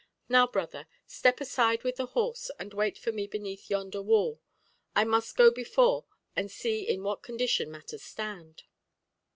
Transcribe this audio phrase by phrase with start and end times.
[0.27, 4.41] Now, brother, step aside with the horse, and wait for me beneath yonder wall.
[4.95, 8.63] I must go before and see in what condition matters stand."